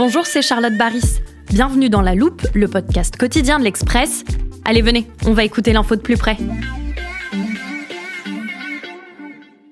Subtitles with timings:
[0.00, 1.18] Bonjour, c'est Charlotte Baris.
[1.50, 4.22] Bienvenue dans La Loupe, le podcast quotidien de l'Express.
[4.64, 6.36] Allez, venez, on va écouter l'info de plus près.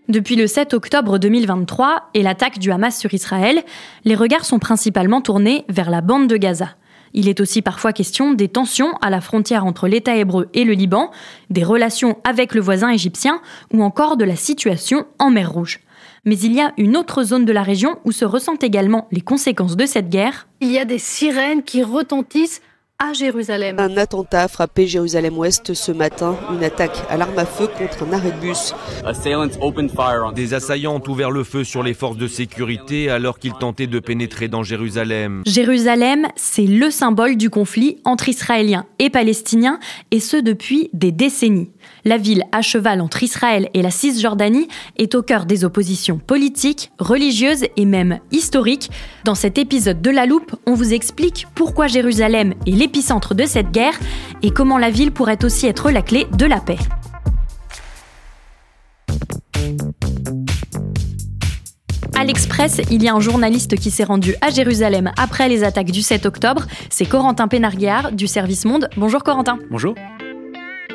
[0.08, 3.62] Depuis le 7 octobre 2023 et l'attaque du Hamas sur Israël,
[4.04, 6.70] les regards sont principalement tournés vers la bande de Gaza.
[7.14, 10.72] Il est aussi parfois question des tensions à la frontière entre l'État hébreu et le
[10.72, 11.12] Liban,
[11.50, 13.40] des relations avec le voisin égyptien
[13.72, 15.85] ou encore de la situation en mer Rouge.
[16.26, 19.20] Mais il y a une autre zone de la région où se ressentent également les
[19.20, 20.48] conséquences de cette guerre.
[20.60, 22.60] Il y a des sirènes qui retentissent
[22.98, 23.78] à Jérusalem.
[23.78, 28.12] Un attentat a frappé Jérusalem-Ouest ce matin, une attaque à l'arme à feu contre un
[28.14, 28.74] arrêt de bus.
[30.34, 33.98] Des assaillants ont ouvert le feu sur les forces de sécurité alors qu'ils tentaient de
[33.98, 35.42] pénétrer dans Jérusalem.
[35.44, 39.78] Jérusalem, c'est le symbole du conflit entre Israéliens et Palestiniens,
[40.10, 41.70] et ce depuis des décennies.
[42.04, 46.90] La ville à cheval entre Israël et la Cisjordanie est au cœur des oppositions politiques,
[46.98, 48.90] religieuses et même historiques.
[49.24, 53.72] Dans cet épisode de La Loupe, on vous explique pourquoi Jérusalem est l'épicentre de cette
[53.72, 53.98] guerre
[54.42, 56.78] et comment la ville pourrait aussi être la clé de la paix.
[62.14, 65.90] À l'Express, il y a un journaliste qui s'est rendu à Jérusalem après les attaques
[65.90, 66.66] du 7 octobre.
[66.88, 68.88] C'est Corentin Pénarguéard du Service Monde.
[68.96, 69.58] Bonjour Corentin.
[69.68, 69.96] Bonjour.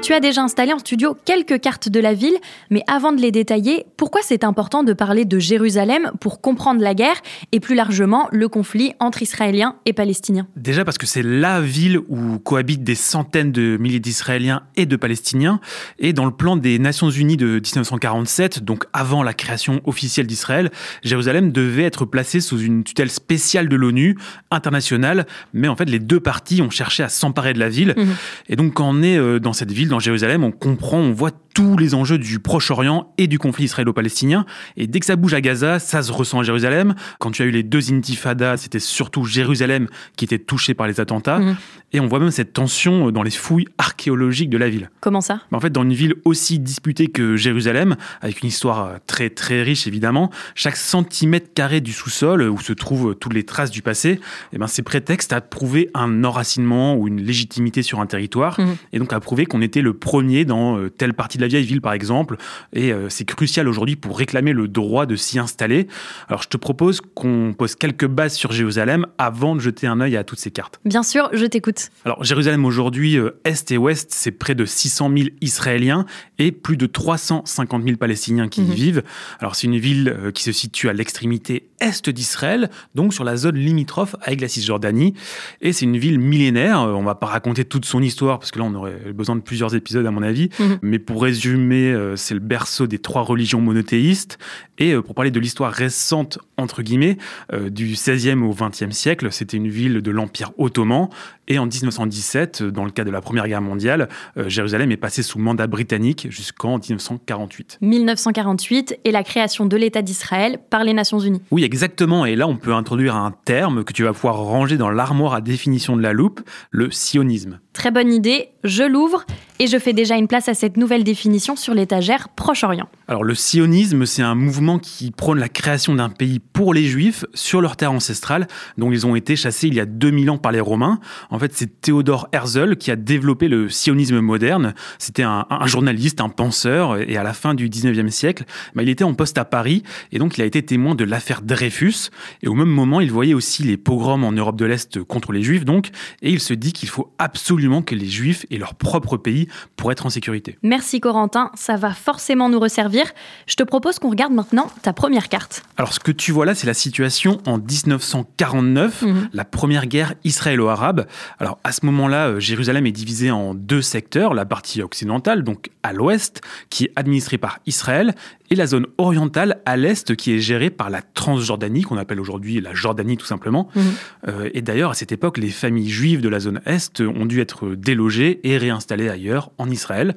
[0.02, 2.33] Tu as déjà installé en studio quelques cartes de la ville,
[2.71, 6.95] mais avant de les détailler, pourquoi c'est important de parler de Jérusalem pour comprendre la
[6.95, 7.21] guerre
[7.52, 10.47] et plus largement le conflit entre Israéliens et Palestiniens?
[10.56, 14.95] Déjà parce que c'est la ville où cohabitent des centaines de milliers d'Israéliens et de
[14.95, 15.59] Palestiniens,
[16.00, 20.72] et dans le plan des Nations Unies de 1947, donc avant la création officielle d'Israël,
[21.03, 24.18] Jérusalem devait être placée sous une tutelle spéciale de l'ONU,
[24.50, 28.03] internationale, mais en fait les deux parties ont cherché à s'emparer de la ville, mmh.
[28.50, 31.31] et donc quand on est euh, dans cette ville, dans Jérusalem, on comprend, on voit
[31.53, 34.45] tous les enjeux du Proche-Orient et du conflit israélo-palestinien.
[34.78, 36.95] Et dès que ça bouge à Gaza, ça se ressent à Jérusalem.
[37.19, 41.00] Quand tu as eu les deux intifadas, c'était surtout Jérusalem qui était touché par les
[41.00, 41.39] attentats.
[41.39, 41.56] Mhm.
[41.94, 44.89] Et on voit même cette tension dans les fouilles archéologiques de la ville.
[45.01, 45.41] Comment ça?
[45.51, 49.88] En fait, dans une ville aussi disputée que Jérusalem, avec une histoire très très riche
[49.88, 54.19] évidemment, chaque centimètre carré du sous-sol où se trouvent toutes les traces du passé,
[54.53, 58.75] eh ben, c'est prétexte à prouver un enracinement ou une légitimité sur un territoire, mhm.
[58.94, 61.66] et donc à prouver qu'on était le premier dans euh, telle partie de la vieille
[61.66, 62.38] ville, par exemple.
[62.74, 65.88] Et euh, c'est crucial aujourd'hui pour réclamer le droit de s'y installer.
[66.28, 70.18] Alors, je te propose qu'on pose quelques bases sur Jérusalem avant de jeter un œil
[70.18, 70.80] à toutes ces cartes.
[70.85, 71.90] Bien sûr, je t'écoute.
[72.06, 76.06] Alors, Jérusalem aujourd'hui, euh, Est et Ouest, c'est près de 600 000 Israéliens
[76.40, 78.74] et plus de 350 000 Palestiniens qui y mhm.
[78.74, 79.03] vivent.
[79.40, 83.56] Alors, c'est une ville qui se situe à l'extrémité est d'Israël, donc sur la zone
[83.56, 85.13] limitrophe avec la Cisjordanie.
[85.62, 86.80] Et c'est une ville millénaire.
[86.81, 89.75] On va pas raconter toute son histoire parce que là, on aurait besoin de plusieurs
[89.75, 90.50] épisodes à mon avis.
[90.59, 90.80] Mhm.
[90.81, 94.38] Mais pour résumer, euh, c'est le berceau des trois religions monothéistes.
[94.78, 97.18] Et euh, pour parler de l'histoire récente, entre guillemets,
[97.53, 101.08] euh, du 16e au 20e siècle, c'était une ville de l'Empire ottoman.
[101.51, 104.07] Et en 1917, dans le cas de la Première Guerre mondiale,
[104.38, 107.79] Jérusalem est passée sous mandat britannique jusqu'en 1948.
[107.81, 111.41] 1948 et la création de l'État d'Israël par les Nations Unies.
[111.51, 112.25] Oui, exactement.
[112.25, 115.41] Et là, on peut introduire un terme que tu vas pouvoir ranger dans l'armoire à
[115.41, 116.39] définition de la loupe,
[116.69, 117.59] le sionisme.
[117.73, 119.25] Très bonne idée, je l'ouvre
[119.59, 122.89] et je fais déjà une place à cette nouvelle définition sur l'étagère Proche-Orient.
[123.07, 127.25] Alors le sionisme, c'est un mouvement qui prône la création d'un pays pour les juifs
[127.33, 128.47] sur leur terre ancestrale,
[128.78, 131.00] dont ils ont été chassés il y a 2000 ans par les Romains.
[131.29, 134.74] En fait, c'est Théodore Herzl qui a développé le sionisme moderne.
[134.97, 138.45] C'était un, journaliste, un penseur, et à la fin du 19e siècle,
[138.75, 141.42] bah, il était en poste à Paris, et donc il a été témoin de l'affaire
[141.42, 142.10] Dreyfus.
[142.44, 145.44] Et au même moment, il voyait aussi les pogroms en Europe de l'Est contre les
[145.44, 145.89] juifs, donc,
[146.21, 149.92] et il se dit qu'il faut absolument que les Juifs et leur propre pays pour
[149.92, 150.57] être en sécurité.
[150.63, 153.06] Merci Corentin, ça va forcément nous resservir.
[153.48, 155.63] Je te propose qu'on regarde maintenant ta première carte.
[155.77, 159.30] Alors ce que tu vois là, c'est la situation en 1949, mhm.
[159.33, 161.07] la première guerre israélo-arabe.
[161.39, 165.69] Alors à ce moment-là, euh, Jérusalem est divisée en deux secteurs, la partie occidentale, donc
[165.83, 168.16] à l'ouest, qui est administrée par Israël,
[168.51, 172.60] et la zone orientale à l'est qui est gérée par la Transjordanie, qu'on appelle aujourd'hui
[172.60, 173.69] la Jordanie tout simplement.
[173.74, 173.83] Mhm.
[174.28, 177.39] Euh, et d'ailleurs, à cette époque, les familles juives de la zone est ont dû
[177.39, 180.16] être délogées et réinstallées ailleurs, en Israël.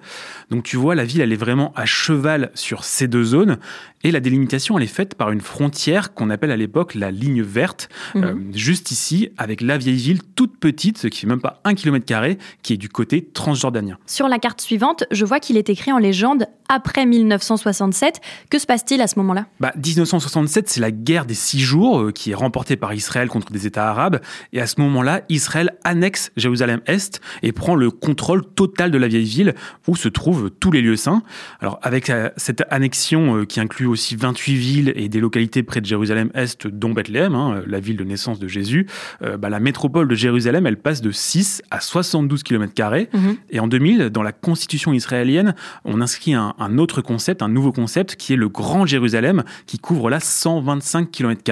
[0.50, 3.58] Donc tu vois, la ville, elle est vraiment à cheval sur ces deux zones.
[4.04, 7.42] Et la délimitation, elle est faite par une frontière qu'on appelle à l'époque la ligne
[7.42, 8.24] verte, mhm.
[8.24, 11.74] euh, juste ici, avec la vieille ville toute petite, ce qui fait même pas un
[11.74, 13.96] kilomètre carré, qui est du côté transjordanien.
[14.06, 18.20] Sur la carte suivante, je vois qu'il est écrit en légende après 1967.
[18.50, 19.46] Que se passe-t-il à ce moment-là?
[19.58, 23.52] Bah, 1967, c'est la guerre des six jours euh, qui est remportée par Israël contre
[23.52, 24.20] des États arabes.
[24.52, 29.24] Et à ce moment-là, Israël annexe Jérusalem-Est et prend le contrôle total de la vieille
[29.24, 29.54] ville
[29.88, 31.22] où se trouvent tous les lieux saints.
[31.60, 35.86] Alors avec euh, cette annexion qui inclut aussi 28 villes et des localités près de
[35.86, 38.86] Jérusalem-Est, dont Bethléem, hein, la ville de naissance de Jésus,
[39.22, 42.72] euh, bah, la métropole de Jérusalem, elle passe de 6 à 72 km.
[43.12, 43.36] Mhm.
[43.50, 45.54] Et en 2000, dans la constitution israélienne,
[45.84, 50.10] on inscrit un, autre concept, un nouveau concept, qui est le Grand Jérusalem, qui couvre
[50.10, 51.42] là 125 km.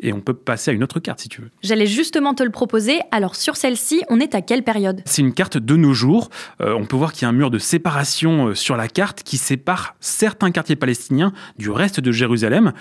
[0.00, 1.50] Et on peut passer à une autre carte si tu veux.
[1.62, 3.00] J'allais justement te le proposer.
[3.10, 5.02] Alors sur celle-ci, on est à quelle période?
[5.04, 6.30] C'est une carte de nos jours.
[6.60, 9.22] Euh, on peut voir qu'il y a un mur de séparation euh, sur la carte
[9.22, 12.72] qui sépare certains quartiers palestiniens du reste de Jérusalem.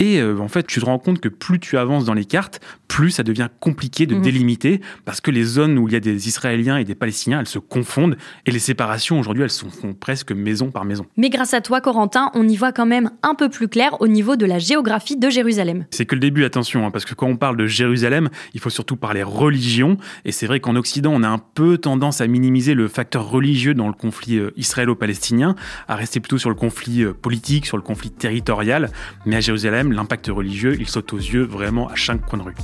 [0.00, 2.60] Et euh, en fait, tu te rends compte que plus tu avances dans les cartes,
[2.88, 4.22] plus ça devient compliqué de mhm.
[4.22, 7.46] délimiter parce que les zones où il y a des Israéliens et des Palestiniens, elles
[7.46, 8.16] se confondent
[8.46, 11.06] et les séparations aujourd'hui, elles se font presque maison par maison.
[11.16, 14.08] Mais grâce à toi, Corentin, on y voit quand même un peu plus clair au
[14.08, 15.84] niveau de la géographie de Jérusalem.
[15.90, 18.70] C'est que le début, attention, hein, parce que quand on parle de Jérusalem, il faut
[18.70, 19.98] surtout parler religion.
[20.24, 23.74] Et c'est vrai qu'en Occident, on a un peu tendance à minimiser le facteur religieux
[23.74, 25.54] dans le conflit euh, israélo-palestinien,
[25.88, 28.90] à rester plutôt sur le conflit euh, politique, sur le conflit territorial.
[29.26, 32.54] Mais à Jérusalem, l'impact religieux, il saute aux yeux vraiment à chaque coin de rue.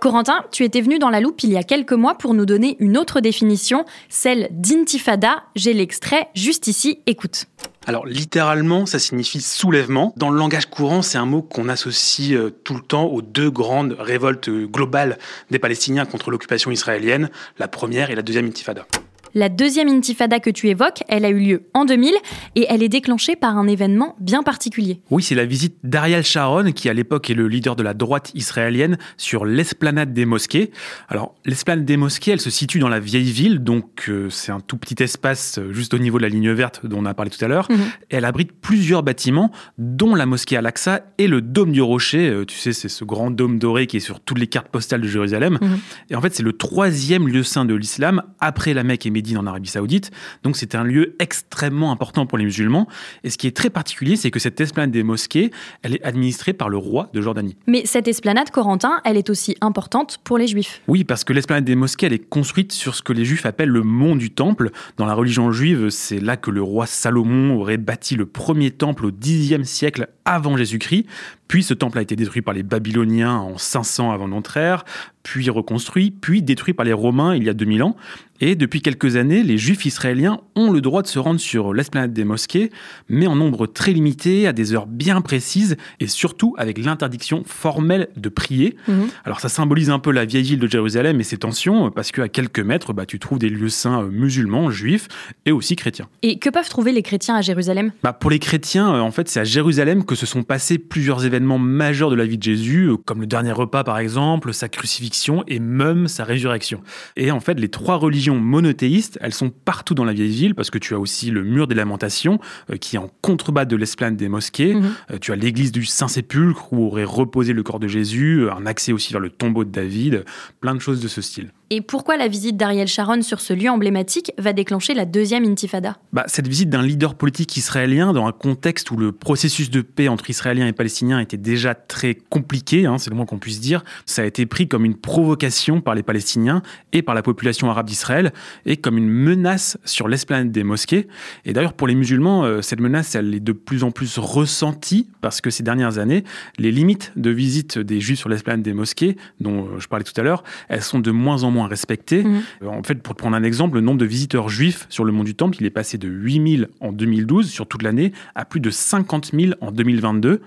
[0.00, 2.76] Corentin, tu étais venu dans la loupe il y a quelques mois pour nous donner
[2.80, 5.44] une autre définition, celle d'intifada.
[5.54, 7.44] J'ai l'extrait juste ici, écoute.
[7.86, 10.12] Alors littéralement, ça signifie soulèvement.
[10.16, 13.50] Dans le langage courant, c'est un mot qu'on associe euh, tout le temps aux deux
[13.50, 15.18] grandes révoltes euh, globales
[15.50, 18.86] des Palestiniens contre l'occupation israélienne, la première et la deuxième intifada.
[19.34, 22.12] La deuxième intifada que tu évoques, elle a eu lieu en 2000
[22.56, 25.00] et elle est déclenchée par un événement bien particulier.
[25.10, 28.32] Oui, c'est la visite d'Ariel Sharon, qui à l'époque est le leader de la droite
[28.34, 30.70] israélienne, sur l'esplanade des mosquées.
[31.08, 34.60] Alors, l'esplanade des mosquées, elle se situe dans la vieille ville, donc euh, c'est un
[34.60, 37.30] tout petit espace euh, juste au niveau de la ligne verte dont on a parlé
[37.30, 37.70] tout à l'heure.
[37.70, 37.78] Mhm.
[38.08, 42.28] Elle abrite plusieurs bâtiments, dont la mosquée Al-Aqsa et le dôme du rocher.
[42.28, 45.00] Euh, tu sais, c'est ce grand dôme doré qui est sur toutes les cartes postales
[45.00, 45.58] de Jérusalem.
[45.60, 45.78] Mhm.
[46.10, 49.46] Et en fait, c'est le troisième lieu saint de l'islam après la Mecque et en
[49.46, 50.10] Arabie Saoudite.
[50.42, 52.86] Donc c'est un lieu extrêmement important pour les musulmans.
[53.24, 55.50] Et ce qui est très particulier, c'est que cette esplanade des mosquées,
[55.82, 57.56] elle est administrée par le roi de Jordanie.
[57.66, 60.80] Mais cette esplanade, Corentin, elle est aussi importante pour les juifs.
[60.88, 63.68] Oui, parce que l'esplanade des mosquées, elle est construite sur ce que les juifs appellent
[63.68, 64.70] le mont du temple.
[64.96, 69.06] Dans la religion juive, c'est là que le roi Salomon aurait bâti le premier temple
[69.06, 71.06] au Xe siècle avant Jésus-Christ.
[71.50, 74.84] Puis ce temple a été détruit par les Babyloniens en 500 avant notre ère,
[75.24, 77.96] puis reconstruit, puis détruit par les Romains il y a 2000 ans.
[78.42, 82.14] Et depuis quelques années, les Juifs israéliens ont le droit de se rendre sur l'esplanade
[82.14, 82.70] des mosquées,
[83.10, 88.08] mais en nombre très limité, à des heures bien précises, et surtout avec l'interdiction formelle
[88.16, 88.76] de prier.
[88.88, 89.08] Mhm.
[89.24, 92.28] Alors ça symbolise un peu la vieille ville de Jérusalem et ses tensions, parce qu'à
[92.28, 95.08] quelques mètres, bah, tu trouves des lieux saints euh, musulmans, juifs
[95.44, 96.08] et aussi chrétiens.
[96.22, 97.92] Et que peuvent trouver les chrétiens à Jérusalem?
[98.02, 101.26] Bah, Pour les chrétiens, euh, en fait, c'est à Jérusalem que se sont passés plusieurs
[101.26, 104.68] événements majeurs de la vie de Jésus, euh, comme le dernier repas par exemple, sa
[104.68, 106.82] crucifixion et même sa résurrection.
[107.16, 110.70] Et en fait, les trois religions monothéistes, elles sont partout dans la vieille ville parce
[110.70, 112.38] que tu as aussi le mur des lamentations
[112.70, 114.74] euh, qui est en contrebas de l'esplanade des mosquées.
[114.74, 114.92] Mhm.
[115.10, 118.92] Euh, tu as l'église du Saint-Sépulcre où aurait reposé le corps de Jésus, un accès
[118.92, 120.24] aussi vers le tombeau de David,
[120.60, 121.50] plein de choses de ce style.
[121.72, 125.98] Et pourquoi la visite d'Ariel Sharon sur ce lieu emblématique va déclencher la deuxième intifada?
[126.12, 130.08] Bah, Cette visite d'un leader politique israélien dans un contexte où le processus de paix
[130.08, 133.84] entre Israéliens et Palestiniens était déjà très compliqué, hein, c'est le moins qu'on puisse dire,
[134.06, 137.86] ça a été pris comme une provocation par les Palestiniens et par la population arabe
[137.86, 138.32] d'Israël
[138.66, 141.08] et comme une menace sur l'esplanade des mosquées.
[141.44, 145.08] Et d'ailleurs pour les musulmans, euh, cette menace elle est de plus en plus ressentie
[145.20, 146.24] parce que ces dernières années,
[146.58, 150.18] les limites de visite des juifs sur l'esplanade des mosquées, dont euh, je parlais tout
[150.18, 152.22] à l'heure, elles sont de moins en moins respecté.
[152.22, 152.42] Mhm.
[152.62, 155.24] Euh, en fait, pour prendre un exemple, le nombre de visiteurs juifs sur le mont
[155.24, 158.70] du Temple, il est passé de 8000 en 2012 sur toute l'année à plus de
[158.70, 160.40] 50 000 en 2022.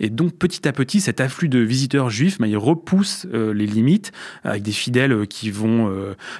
[0.00, 3.66] Et donc, petit à petit, cet afflux de visiteurs juifs, bah, il repousse euh, les
[3.66, 4.12] limites
[4.44, 5.68] avec des fidèles euh, qui vont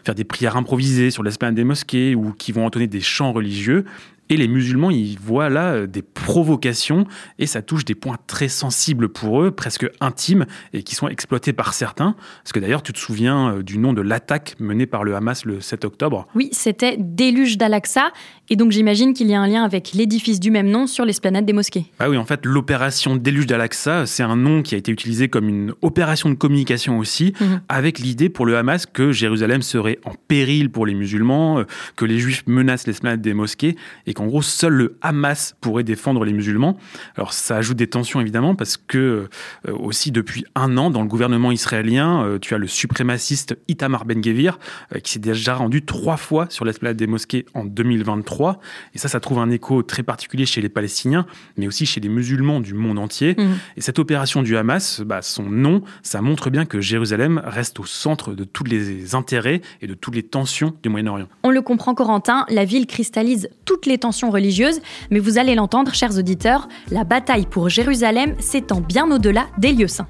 [0.05, 3.85] faire des prières improvisées sur l'esplanade des mosquées ou qui vont entonner des chants religieux.
[4.31, 7.07] Et les musulmans, ils voient là euh, des provocations
[7.39, 11.53] et ça touche des points très sensibles pour eux, presque intimes, et qui sont exploités
[11.53, 12.15] par certains.
[12.43, 15.45] Parce que d'ailleurs, tu te souviens euh, du nom de l'attaque menée par le Hamas
[15.45, 16.27] le 7 octobre?
[16.35, 18.13] Oui, c'était Déluge d'Al-Aqsa.
[18.51, 21.45] Et donc j'imagine qu'il y a un lien avec l'édifice du même nom sur l'esplanade
[21.45, 21.85] des mosquées.
[21.99, 25.49] Ah oui, en fait, l'opération Déluge d'Al-Aqsa, c'est un nom qui a été utilisé comme
[25.49, 27.61] une opération de communication aussi, mhm.
[27.69, 31.65] avec l'idée pour le Hamas que Jérusalem serait en péril pour les musulmans, euh,
[31.97, 36.25] que les juifs menacent l'esplanade des mosquées, et qu'en gros, seul le Hamas pourrait défendre
[36.25, 36.77] les musulmans.
[37.15, 39.29] Alors ça ajoute des tensions évidemment, parce que
[39.69, 44.07] euh, aussi depuis un an, dans le gouvernement israélien, euh, tu as le suprémaciste Itamar
[44.07, 44.59] Ben-Gvir,
[45.05, 48.59] qui s'est déjà rendu trois fois sur l'esplanade des mosquées en 2023.
[48.95, 51.25] Et ça, ça trouve un écho très particulier chez les Palestiniens,
[51.57, 53.37] mais aussi chez les musulmans du monde entier.
[53.39, 53.57] Mhm.
[53.77, 57.85] Et cette opération du Hamas, bah, son nom, ça montre bien que Jérusalem reste au
[57.85, 61.29] centre de tous les intérêts et de toutes les tensions du Moyen-Orient.
[61.45, 65.95] On le comprend, Corentin, la ville cristallise toutes les tensions religieuses, mais vous allez l'entendre,
[65.95, 70.09] chers auditeurs, la bataille pour Jérusalem s'étend bien au-delà des lieux saints.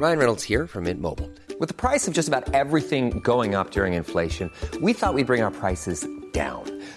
[0.00, 1.28] Ryan Reynolds here from Mint Mobile.
[1.58, 4.48] With the price of just about everything going up during inflation,
[4.80, 6.62] we thought we'd bring our prices down.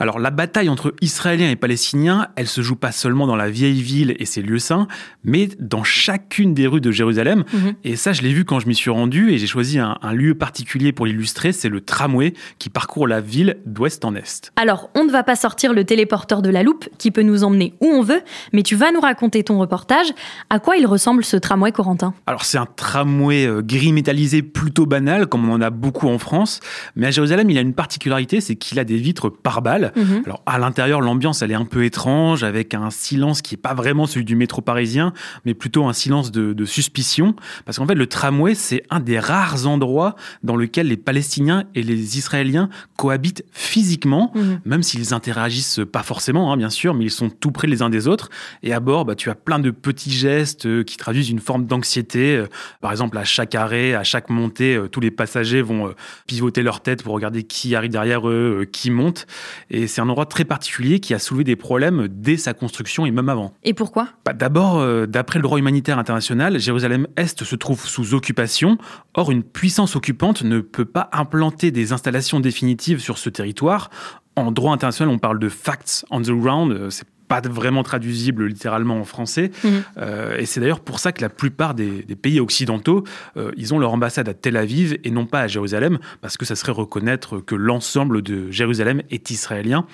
[0.00, 3.80] Alors la bataille entre Israéliens et Palestiniens, elle se joue pas seulement dans la vieille
[3.80, 4.88] ville et ses lieux saints,
[5.22, 7.44] mais dans chacune des rues de Jérusalem.
[7.52, 7.74] Mhm.
[7.84, 10.34] Et ça, je l'ai vu quand je m'y suis rendu et j'ai choisi un, lieu
[10.34, 14.52] particulier pour l'illustrer, c'est le tramway qui parcourt la ville d'ouest en est.
[14.56, 17.74] Alors, on ne va pas sortir le téléporteur de la loupe qui peut nous emmener
[17.80, 18.22] où on veut,
[18.52, 20.06] mais tu vas nous raconter ton reportage.
[20.50, 22.14] À quoi il ressemble ce tramway, Corentin?
[22.26, 26.18] Alors c'est un tramway euh, gris métallisé plutôt banal, comme on en a beaucoup en
[26.18, 26.60] France,
[26.96, 30.22] mais à Jérusalem, il a une particularité, c'est qu'il a des vitres par balles Mhm.
[30.26, 33.74] Alors à l'intérieur, l'ambiance elle est un peu étrange, avec un silence qui est pas
[33.74, 35.12] vraiment celui du métro parisien,
[35.44, 37.34] mais plutôt un silence de, suspicion,
[37.66, 41.82] parce qu'en fait le tramway c'est un des rares endroits dans lequel les Palestiniens et
[41.82, 44.60] les Israéliens cohabitent physiquement, mhm.
[44.64, 47.90] même s'ils interagissent pas forcément, hein, bien sûr, mais ils sont tout près les uns
[47.90, 48.30] des autres.
[48.62, 51.66] Et à bord, bah, tu as plein de petits gestes euh, qui traduisent une forme
[51.66, 52.36] d'anxiété.
[52.36, 52.46] Euh,
[52.80, 55.94] par exemple, à chaque arrêt, à chaque montée, euh, tous les passagers vont
[56.26, 59.26] pivoter leur tête pour regarder qui arrive derrière eux, qui monte.
[59.74, 63.10] Et c'est un endroit très particulier qui a soulevé des problèmes dès sa construction et
[63.10, 63.52] même avant.
[63.64, 64.10] Et pourquoi?
[64.24, 68.78] Bah, D'abord, euh, d'après le droit humanitaire international, Jérusalem-Est se trouve sous occupation.
[69.14, 73.90] Or, une puissance occupante ne peut pas implanter des installations définitives sur ce territoire.
[74.36, 76.70] En droit international, on parle de facts on the ground.
[76.70, 79.50] Euh, c'est pas vraiment traduisible littéralement en français.
[79.62, 79.70] Mhm.
[79.98, 83.04] Euh, et c'est d'ailleurs pour ça que la plupart des, pays occidentaux,
[83.36, 86.44] euh, ils ont leur ambassade à Tel Aviv et non pas à Jérusalem, parce que
[86.44, 89.86] ça serait reconnaître que l'ensemble de Jérusalem est israélien.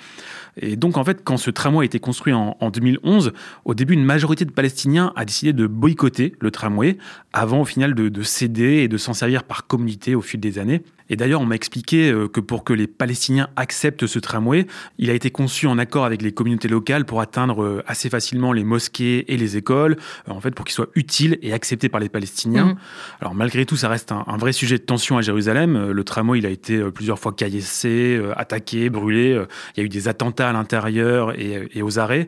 [0.57, 3.31] Et donc, en fait, quand ce tramway a été construit en, 2011,
[3.65, 6.97] au début, une majorité de Palestiniens a décidé de boycotter le tramway,
[7.31, 10.59] avant au final de, de céder et de s'en servir par communauté au fil des
[10.59, 10.83] années.
[11.11, 14.65] Et d'ailleurs, on m'a expliqué euh, que pour que les Palestiniens acceptent ce tramway,
[14.97, 18.53] il a été conçu en accord avec les communautés locales pour atteindre euh, assez facilement
[18.53, 19.97] les mosquées et les écoles,
[20.29, 22.65] euh, en fait, pour qu'il soit utile et accepté par les Palestiniens.
[22.65, 22.75] Mhm.
[23.19, 25.91] Alors, malgré tout, ça reste un, vrai sujet de tension à Jérusalem.
[25.91, 29.39] Le tramway, il a été plusieurs fois caillassé, attaqué, brûlé.
[29.75, 32.27] Il y a eu des attentats à l'intérieur et, aux arrêts,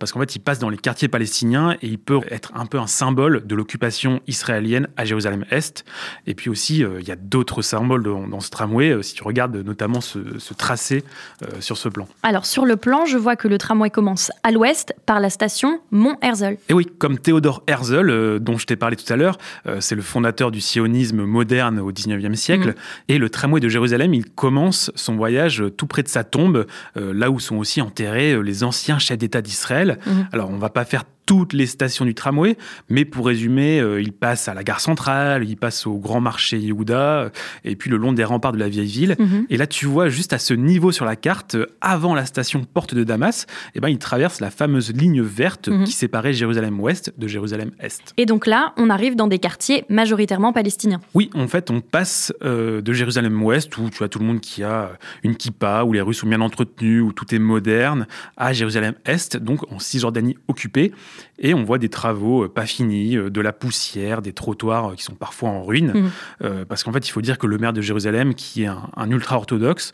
[0.00, 2.78] parce qu'en fait, il passe dans les quartiers palestiniens et il peut être un peu
[2.78, 5.84] un symbole de l'occupation israélienne à Jérusalem-Est.
[6.26, 9.22] Et puis aussi, il y a d'autres symboles de dans, ce tramway, euh, si tu
[9.22, 10.18] regardes notamment ce,
[10.56, 11.04] tracé
[11.42, 12.06] euh, sur ce plan.
[12.22, 15.80] Alors sur le plan, je vois que le tramway commence à l'ouest par la station
[15.90, 16.56] Mont-Herzl.
[16.68, 19.38] Et oui, comme Théodore Herzl, euh, dont je t'ai parlé tout à l'heure,
[19.80, 22.70] c'est le fondateur du sionisme moderne au 19e siècle.
[22.70, 22.74] Mm.
[23.08, 26.66] Et le tramway de Jérusalem, il commence son voyage tout près de sa tombe,
[26.96, 29.98] là où sont aussi enterrés les anciens chefs d'État d'Israël.
[30.06, 30.10] Mm.
[30.32, 32.56] Alors on va pas faire toutes les stations du tramway,
[32.88, 36.58] mais pour résumer, euh, il passe à la gare centrale, il passe au grand marché
[36.58, 37.28] Yehuda, euh,
[37.64, 39.16] et puis le long des remparts de la vieille ville.
[39.18, 39.46] Mhm.
[39.50, 42.64] Et là, tu vois juste à ce niveau sur la carte, euh, avant la station
[42.64, 45.84] Porte de Damas, eh ben, il traverse la fameuse ligne verte mhm.
[45.84, 48.12] qui séparait Jérusalem-Ouest de Jérusalem-Est.
[48.16, 51.00] Et donc là, on arrive dans des quartiers majoritairement palestiniens.
[51.14, 54.92] Oui, en fait, on passe de Jérusalem-Ouest, où tu as tout le monde qui a
[55.22, 59.70] une kippa, où les rues sont bien entretenues, où tout est moderne, à Jérusalem-Est, donc
[59.72, 60.92] en Cisjordanie occupée.
[61.38, 65.48] Et on voit des travaux pas finis, de la poussière, des trottoirs qui sont parfois
[65.50, 65.92] en ruine.
[65.94, 66.64] Mmh.
[66.68, 69.10] parce qu'en fait, il faut dire que le maire de Jérusalem, qui est un, un
[69.10, 69.92] ultra-orthodoxe,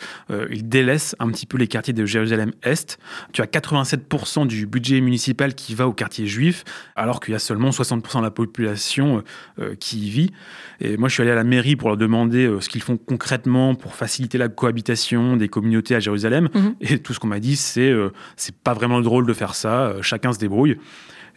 [0.50, 2.98] il délaisse un petit peu les quartiers de Jérusalem-Est.
[3.32, 6.64] Tu as 87% du budget municipal qui va au quartier juif,
[6.96, 9.22] alors qu'il y a seulement 60% de la population
[9.78, 10.32] qui y vit.
[10.80, 13.74] Et moi, je suis allé à la mairie pour leur demander ce qu'ils font concrètement
[13.74, 16.48] pour faciliter la cohabitation des communautés à Jérusalem.
[16.54, 16.74] Mhm.
[16.80, 19.86] Et tout ce qu'on m'a dit, c'est euh, c'est pas vraiment drôle de faire ça,
[19.86, 20.76] euh, chacun se débrouille.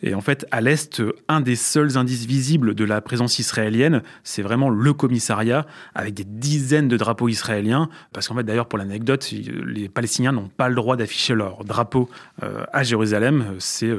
[0.04, 4.42] Et en fait, à l'Est, un des seuls indices visibles de la présence israélienne, c'est
[4.42, 7.90] vraiment le commissariat, avec des dizaines de drapeaux israéliens.
[8.12, 12.10] Parce qu'en fait, d'ailleurs, pour l'anecdote, les Palestiniens n'ont pas le droit d'afficher leur drapeau
[12.44, 13.56] euh, à Jérusalem.
[13.60, 13.92] C'est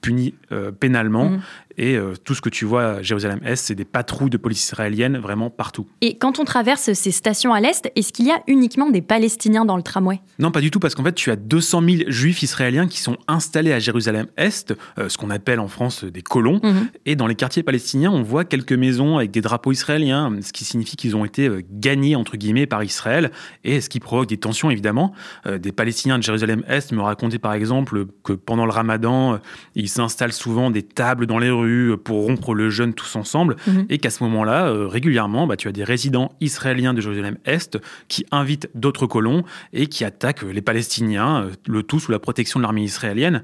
[0.00, 0.34] puni
[0.80, 1.30] pénalement.
[1.30, 1.40] Mhm.
[1.76, 5.18] Et euh, tout ce que tu vois à Jérusalem-Est, c'est des patrouilles de police israélienne
[5.18, 5.86] vraiment partout.
[6.00, 9.64] Et quand on traverse ces stations à l'Est, est-ce qu'il y a uniquement des Palestiniens
[9.64, 10.20] dans le tramway?
[10.38, 13.16] Non, pas du tout, parce qu'en fait, tu as 200 000 juifs israéliens qui sont
[13.28, 16.60] installés à Jérusalem-Est, euh, ce qu'on appelle en France des colons.
[16.62, 16.88] Mhm.
[17.06, 20.64] Et dans les quartiers palestiniens, on voit quelques maisons avec des drapeaux israéliens, ce qui
[20.64, 23.30] signifie qu'ils ont été euh, gagnés, entre guillemets, par Israël,
[23.64, 25.12] et ce qui provoque des tensions, évidemment.
[25.46, 29.38] des Palestiniens de Jérusalem-Est me racontaient, par exemple, que pendant le ramadan,
[29.74, 31.63] ils s'installent souvent des tables dans les rues
[32.02, 33.86] pour rompre le jeûne tous ensemble, mhm.
[33.88, 37.78] et qu'à ce moment-là, euh, régulièrement, bah, tu as des résidents israéliens de Jérusalem-Est
[38.08, 42.60] qui invitent d'autres colons et qui attaquent les Palestiniens, euh, le tout sous la protection
[42.60, 43.42] de l'armée israélienne.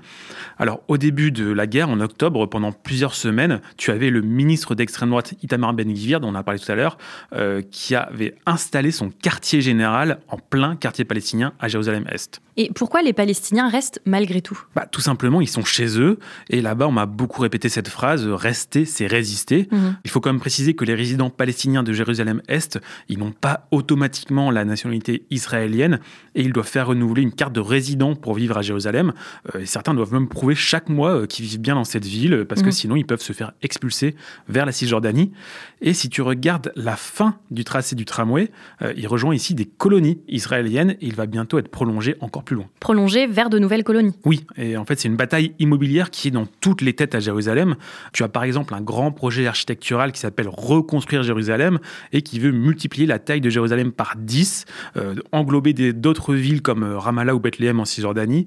[0.59, 4.75] Alors, au début de la guerre, en octobre, pendant plusieurs semaines, tu avais le ministre
[4.75, 6.99] d'extrême droite Itamar Ben-Gvir, dont on a parlé tout à l'heure,
[7.35, 12.41] euh, qui avait installé son quartier général en plein quartier palestinien à Jérusalem-Est.
[12.57, 14.61] Et pourquoi les Palestiniens restent malgré tout?
[14.75, 16.19] Bah, Tout simplement, ils sont chez eux.
[16.50, 19.69] Et là-bas, on m'a beaucoup répété cette phrase, rester, c'est résister.
[19.71, 19.97] Mhm.
[20.05, 24.50] Il faut quand même préciser que les résidents palestiniens de Jérusalem-Est, ils n'ont pas automatiquement
[24.50, 26.00] la nationalité israélienne
[26.35, 29.12] et ils doivent faire renouveler une carte de résident pour vivre à Jérusalem.
[29.55, 32.62] Euh, certains doivent même prouver chaque mois euh, qu'ils vivent bien dans cette ville parce
[32.62, 32.73] que mhm.
[32.73, 34.14] sinon, ils peuvent se faire expulser
[34.49, 35.33] vers la Cisjordanie.
[35.81, 38.50] Et si tu regardes la fin du tracé du tramway,
[38.83, 42.57] euh, il rejoint ici des colonies israéliennes et il va bientôt être prolongé encore plus
[42.57, 42.67] loin.
[42.81, 46.31] Prolongé vers de nouvelles colonies Oui, et en fait c'est une bataille immobilière qui est
[46.31, 47.76] dans toutes les têtes à Jérusalem.
[48.12, 51.78] Tu as par exemple un grand projet architectural qui s'appelle Reconstruire Jérusalem
[52.12, 54.64] et qui veut multiplier la taille de Jérusalem par 10,
[54.97, 58.47] euh, englober d'autres villes comme euh, Ramallah ou Bethléem en Cisjordanie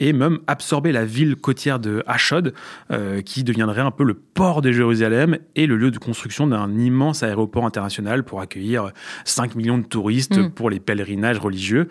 [0.00, 2.52] et même absorber la ville côtière de Hachod,
[2.90, 6.76] euh, qui deviendrait un peu le port de Jérusalem et le lieu de construction d'un
[6.76, 8.90] immense aéroport international pour accueillir
[9.24, 10.50] 5 millions de touristes mm.
[10.50, 11.88] pour les pèlerinages religieux.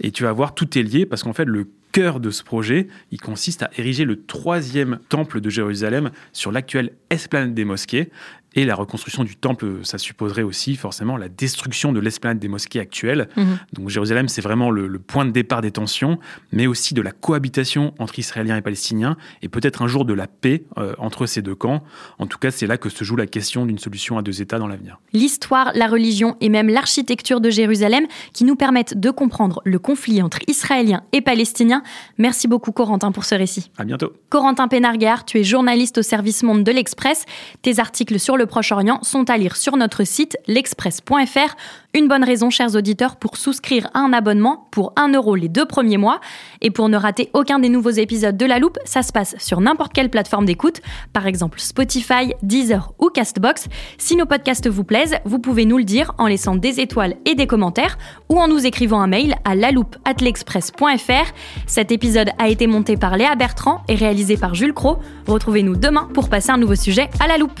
[0.00, 2.88] Et tu vas voir, tout est lié parce qu'en fait, le cœur de ce projet,
[3.10, 8.10] il consiste à ériger le troisième temple de Jérusalem sur l'actuelle esplanade des mosquées.
[8.54, 12.80] Et la reconstruction du temple, ça supposerait aussi forcément la destruction de l'esplanade des mosquées
[12.80, 13.28] actuelles.
[13.36, 13.58] Mhm.
[13.74, 16.18] Donc Jérusalem, c'est vraiment le, point de départ des tensions,
[16.52, 20.26] mais aussi de la cohabitation entre Israéliens et Palestiniens, et peut-être un jour de la
[20.26, 21.82] paix euh, entre ces deux camps.
[22.18, 24.58] En tout cas, c'est là que se joue la question d'une solution à deux États
[24.58, 24.98] dans l'avenir.
[25.12, 30.22] L'histoire, la religion et même l'architecture de Jérusalem qui nous permettent de comprendre le conflit
[30.22, 31.82] entre Israéliens et Palestiniens.
[32.16, 33.70] Merci beaucoup Corentin pour ce récit.
[33.78, 34.12] À bientôt.
[34.30, 37.24] Corentin Pénargard, tu es journaliste au service Monde de l'Express.
[37.62, 41.56] Tes articles sur le Proche-Orient sont à lire sur notre site l'express.fr.
[41.94, 45.66] Une bonne raison, chers auditeurs, pour souscrire à un abonnement pour 1 euro les deux
[45.66, 46.20] premiers mois.
[46.60, 49.60] Et pour ne rater aucun des nouveaux épisodes de La Loupe, ça se passe sur
[49.60, 50.80] n'importe quelle plateforme d'écoute,
[51.12, 53.66] par exemple Spotify, Deezer ou Castbox.
[53.98, 57.34] Si nos podcasts vous plaisent, vous pouvez nous le dire en laissant des étoiles et
[57.34, 57.98] des commentaires
[58.28, 61.32] ou en nous écrivant un mail à l'express.fr.
[61.66, 64.98] Cet épisode a été monté par Léa Bertrand et réalisé par Jules Cro.
[65.26, 67.60] Retrouvez-nous demain pour passer un nouveau sujet à la loupe.